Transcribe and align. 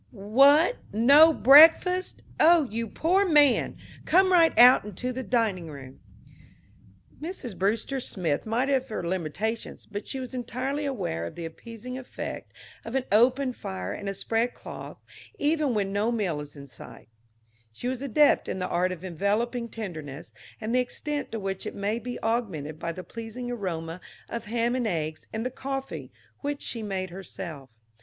"What, 0.09 0.77
no 0.91 1.31
breakfast! 1.31 2.23
Oh, 2.39 2.63
you 2.71 2.87
poor 2.87 3.23
man! 3.23 3.77
Come 4.03 4.31
right 4.33 4.57
out 4.57 4.83
into 4.83 5.13
the 5.13 5.21
dining 5.21 5.69
room." 5.69 5.99
Mrs. 7.21 7.55
Brewster 7.55 7.99
Smith 7.99 8.43
might 8.47 8.67
have 8.67 8.87
her 8.89 9.07
limitations, 9.07 9.85
but 9.85 10.07
she 10.07 10.19
was 10.19 10.33
entirely 10.33 10.85
aware 10.85 11.27
of 11.27 11.35
the 11.35 11.45
appeasing 11.45 11.99
effect 11.99 12.51
of 12.83 12.95
an 12.95 13.03
open 13.11 13.53
fire 13.53 13.93
and 13.93 14.09
a 14.09 14.15
spread 14.15 14.55
cloth 14.55 14.97
even 15.37 15.75
when 15.75 15.93
no 15.93 16.11
meal 16.11 16.41
is 16.41 16.55
in 16.55 16.67
sight; 16.67 17.07
she 17.71 17.87
was 17.87 18.01
adept 18.01 18.47
in 18.47 18.57
the 18.57 18.67
art 18.67 18.91
of 18.91 19.03
enveloping 19.05 19.69
tenderness 19.69 20.33
and 20.59 20.73
the 20.73 20.79
extent 20.79 21.31
to 21.31 21.39
which 21.39 21.67
it 21.67 21.75
may 21.75 21.99
be 21.99 22.19
augmented 22.23 22.79
by 22.79 22.91
the 22.91 23.03
pleasing 23.03 23.51
aroma 23.51 24.01
of 24.29 24.45
ham 24.45 24.73
and 24.75 24.87
eggs 24.87 25.27
and 25.31 25.45
the 25.45 25.51
coffee 25.51 26.11
which 26.39 26.63
she 26.63 26.81
made 26.81 27.11
herself. 27.11 27.69